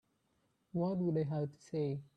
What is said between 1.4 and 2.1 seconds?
to say?